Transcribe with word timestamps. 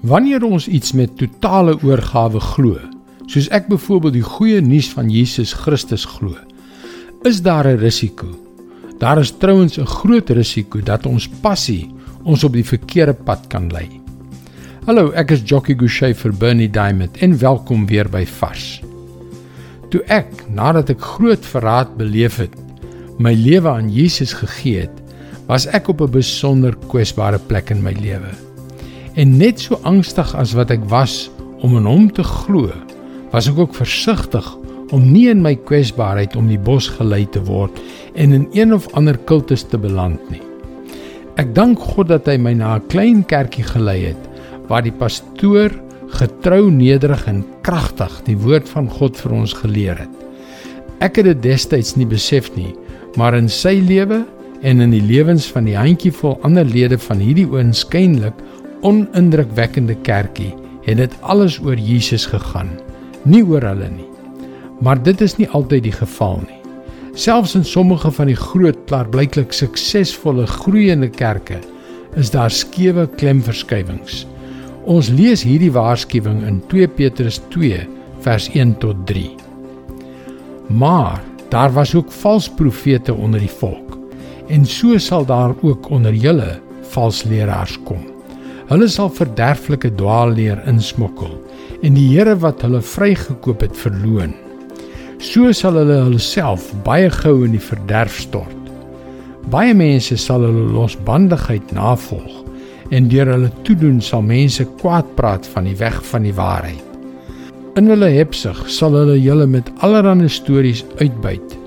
Wanneer 0.00 0.40
ons 0.48 0.64
iets 0.64 0.94
met 0.96 1.12
totale 1.20 1.74
oorgawe 1.84 2.40
glo, 2.40 2.78
soos 3.28 3.50
ek 3.52 3.66
byvoorbeeld 3.68 4.14
die 4.16 4.24
goeie 4.24 4.62
nuus 4.64 4.88
van 4.96 5.10
Jesus 5.12 5.52
Christus 5.52 6.06
glo, 6.08 6.38
is 7.28 7.42
daar 7.44 7.68
'n 7.68 7.76
risiko. 7.76 8.26
Daar 8.98 9.20
is 9.20 9.36
trouens 9.36 9.76
'n 9.76 9.84
groot 9.84 10.30
risiko 10.30 10.80
dat 10.80 11.06
ons 11.06 11.28
passie 11.28 11.92
ons 12.24 12.44
op 12.44 12.52
die 12.52 12.64
verkeerde 12.64 13.12
pad 13.12 13.46
kan 13.48 13.68
lei. 13.68 14.00
Hallo, 14.86 15.10
ek 15.10 15.30
is 15.30 15.42
Jockey 15.44 15.74
Gouchee 15.74 16.14
vir 16.14 16.32
Bernie 16.32 16.70
Diamond 16.70 17.16
en 17.18 17.38
welkom 17.38 17.86
weer 17.86 18.08
by 18.08 18.24
Vars. 18.24 18.82
Toe 19.90 20.02
ek, 20.06 20.48
nadat 20.48 20.90
ek 20.90 21.00
groot 21.00 21.46
verraad 21.46 21.96
beleef 21.96 22.36
het, 22.36 22.56
my 23.18 23.34
lewe 23.34 23.68
aan 23.68 23.92
Jesus 23.92 24.32
gegee 24.32 24.80
het, 24.80 25.02
was 25.46 25.66
ek 25.66 25.88
op 25.88 26.00
'n 26.00 26.10
besonder 26.10 26.74
kwesbare 26.88 27.38
plek 27.38 27.70
in 27.70 27.82
my 27.82 27.92
lewe. 27.92 28.49
En 29.18 29.36
net 29.38 29.58
so 29.58 29.78
angstig 29.82 30.34
as 30.38 30.52
wat 30.54 30.70
ek 30.70 30.84
was 30.90 31.30
om 31.64 31.74
in 31.80 31.88
hom 31.88 32.06
te 32.14 32.22
glo, 32.22 32.70
was 33.32 33.48
ek 33.50 33.58
ook 33.58 33.74
versigtig 33.74 34.46
om 34.94 35.06
nie 35.06 35.28
in 35.30 35.42
my 35.42 35.54
kwesbaarheid 35.66 36.36
om 36.38 36.48
die 36.50 36.58
bos 36.58 36.88
gelei 36.98 37.24
te 37.30 37.42
word 37.46 37.78
en 38.14 38.34
in 38.34 38.46
een 38.54 38.74
of 38.74 38.88
ander 38.98 39.18
kultus 39.30 39.62
te 39.66 39.78
beland 39.78 40.22
nie. 40.30 40.42
Ek 41.38 41.54
dank 41.54 41.78
God 41.94 42.10
dat 42.10 42.26
hy 42.26 42.36
my 42.38 42.54
na 42.54 42.76
'n 42.76 42.86
klein 42.88 43.22
kerkie 43.24 43.64
gelei 43.64 44.14
het 44.14 44.22
waar 44.68 44.82
die 44.82 44.94
pastoor 44.94 45.70
getrou, 46.10 46.70
nederig 46.70 47.26
en 47.26 47.44
kragtig 47.62 48.10
die 48.26 48.36
woord 48.36 48.68
van 48.68 48.88
God 48.90 49.16
vir 49.16 49.32
ons 49.32 49.52
geleer 49.52 49.98
het. 49.98 50.14
Ek 51.00 51.16
het 51.16 51.24
dit 51.24 51.42
destyds 51.42 51.96
nie 51.96 52.06
besef 52.06 52.50
nie, 52.56 52.74
maar 53.16 53.34
in 53.34 53.48
sy 53.48 53.80
lewe 53.80 54.24
en 54.62 54.80
in 54.80 54.90
die 54.90 55.02
lewens 55.02 55.46
van 55.46 55.64
die 55.64 55.76
handjievol 55.76 56.38
ander 56.42 56.64
lede 56.64 56.98
van 56.98 57.18
hierdie 57.18 57.46
oënskynlik 57.46 58.34
onindrukwekkende 58.86 59.94
kerkie 60.06 60.52
het 60.86 60.96
dit 61.00 61.16
alles 61.20 61.58
oor 61.60 61.78
Jesus 61.78 62.26
gegaan, 62.26 62.70
nie 63.22 63.42
oor 63.44 63.64
hulle 63.64 63.90
nie. 63.92 64.08
Maar 64.80 65.02
dit 65.02 65.20
is 65.20 65.36
nie 65.36 65.48
altyd 65.48 65.84
die 65.88 65.94
geval 65.94 66.40
nie. 66.46 66.56
Selfs 67.18 67.54
in 67.58 67.64
sommige 67.66 68.10
van 68.16 68.30
die 68.30 68.38
groot, 68.38 68.78
klaarblyklik 68.88 69.52
suksesvolle 69.52 70.46
groeiende 70.46 71.10
kerke 71.10 71.58
is 72.18 72.30
daar 72.32 72.50
skewe 72.50 73.06
klemverskywings. 73.20 74.24
Ons 74.88 75.10
lees 75.12 75.42
hierdie 75.44 75.72
waarskuwing 75.74 76.40
in 76.48 76.62
2 76.72 76.88
Petrus 76.96 77.40
2 77.52 77.84
vers 78.24 78.48
1 78.54 78.78
tot 78.82 79.04
3. 79.10 79.28
Maar 80.70 81.20
daar 81.50 81.72
was 81.72 81.94
ook 81.94 82.12
valse 82.12 82.54
profete 82.54 83.14
onder 83.14 83.40
die 83.40 83.52
volk 83.60 83.98
en 84.50 84.64
so 84.66 84.98
sal 84.98 85.24
daar 85.26 85.54
ook 85.62 85.90
onder 85.90 86.14
julle 86.14 86.58
vals 86.94 87.22
leraars 87.22 87.78
kom. 87.84 88.09
Hulle 88.70 88.86
sal 88.86 89.08
verderflike 89.10 89.88
dwaalleer 89.98 90.60
insmokkel 90.70 91.32
en 91.82 91.96
die 91.96 92.06
Here 92.12 92.36
wat 92.38 92.60
hulle 92.62 92.78
vrygekoop 92.86 93.64
het 93.64 93.74
verloon. 93.74 94.36
So 95.18 95.50
sal 95.50 95.74
hulle 95.80 95.96
hulself 96.04 96.68
baie 96.86 97.08
gou 97.10 97.40
in 97.48 97.56
die 97.56 97.62
verderf 97.64 98.20
stort. 98.22 98.54
Baie 99.50 99.74
mense 99.74 100.14
sal 100.22 100.46
hulle 100.46 100.68
losbandigheid 100.76 101.74
navolg 101.74 102.44
en 102.94 103.08
deur 103.10 103.32
hulle 103.32 103.50
toedoen 103.66 103.98
sal 104.06 104.22
mense 104.22 104.62
kwaad 104.78 105.10
praat 105.18 105.50
van 105.50 105.66
die 105.66 105.74
weg 105.82 105.98
van 106.12 106.28
die 106.28 106.36
waarheid. 106.38 106.86
In 107.74 107.90
hulle 107.90 108.12
hebsug 108.14 108.62
sal 108.70 108.94
hulle 108.94 109.18
julle 109.18 109.48
met 109.50 109.66
allerlei 109.82 110.30
stories 110.30 110.84
uitbuit. 111.02 111.58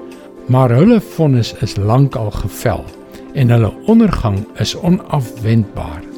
Maar 0.48 0.72
hulle 0.76 1.04
vonnis 1.18 1.52
is 1.68 1.76
lankal 1.76 2.31
gevel 2.40 2.88
en 3.36 3.52
hulle 3.52 3.76
ondergang 3.92 4.40
is 4.64 4.76
onafwendbaar. 4.80 6.12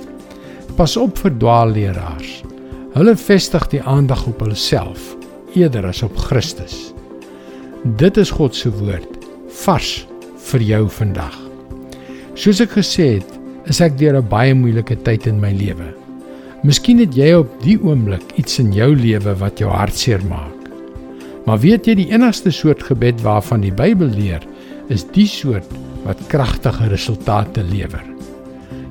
Pas 0.76 0.98
op 1.00 1.16
vir 1.24 1.32
dwaalleraars. 1.40 2.32
Hulle 2.96 3.14
vestig 3.16 3.64
die 3.72 3.80
aandag 3.88 4.26
op 4.28 4.42
hulself 4.44 5.14
eerder 5.56 5.86
as 5.88 6.02
op 6.04 6.18
Christus. 6.20 6.90
Dit 7.96 8.18
is 8.20 8.34
God 8.36 8.56
se 8.56 8.68
woord 8.76 9.14
vars 9.62 9.92
vir 10.50 10.66
jou 10.68 10.82
vandag. 10.98 11.38
Soos 12.36 12.60
ek 12.60 12.74
gesê 12.76 13.06
het, 13.14 13.30
is 13.72 13.80
ek 13.80 13.96
deur 13.96 14.20
'n 14.20 14.28
baie 14.28 14.54
moeilike 14.54 14.98
tyd 15.08 15.28
in 15.32 15.40
my 15.40 15.54
lewe. 15.56 15.96
Miskien 16.64 17.00
het 17.00 17.16
jy 17.16 17.32
op 17.40 17.48
die 17.64 17.78
oomblik 17.80 18.36
iets 18.36 18.60
in 18.60 18.74
jou 18.74 18.96
lewe 18.96 19.36
wat 19.40 19.60
jou 19.60 19.72
hartseer 19.72 20.26
maak. 20.28 20.60
Maar 21.46 21.60
weet 21.60 21.88
jy 21.88 21.96
die 21.96 22.12
enigste 22.12 22.52
soort 22.52 22.84
gebed 22.84 23.22
waarvan 23.22 23.62
die 23.62 23.72
Bybel 23.72 24.12
leer, 24.12 24.44
is 24.90 25.06
die 25.14 25.28
soort 25.28 25.72
wat 26.04 26.28
kragtige 26.28 26.90
resultate 26.90 27.64
lewer. 27.64 28.15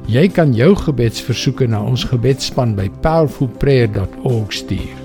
Jy 0.04 0.26
kan 0.36 0.52
jou 0.52 0.74
gebedsversoeke 0.76 1.64
na 1.70 1.78
ons 1.80 2.04
gebedsspan 2.10 2.74
by 2.76 2.90
powerfulprayer.org 3.04 4.52
stuur. 4.52 5.00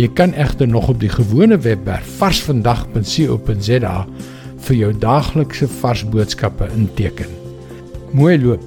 Jy 0.00 0.08
kan 0.18 0.34
egter 0.34 0.66
nog 0.66 0.88
op 0.90 0.98
die 0.98 1.12
gewone 1.12 1.60
webwerf 1.62 2.16
varsvandag.co.za 2.18 3.94
vir 4.66 4.76
jou 4.80 4.90
daaglikse 4.98 5.70
vars 5.78 6.02
boodskappe 6.10 6.66
inteken. 6.74 7.30
Mooi 8.18 8.34
loop 8.42 8.66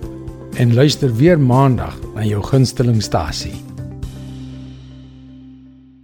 en 0.56 0.74
luister 0.74 1.12
weer 1.20 1.40
maandag 1.40 2.00
na 2.16 2.24
jou 2.24 2.40
gunstelingstasie. 2.44 3.67